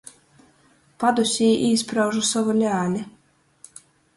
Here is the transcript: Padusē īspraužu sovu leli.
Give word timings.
Padusē 1.03 1.49
īspraužu 1.67 2.25
sovu 2.31 2.57
leli. 2.63 3.05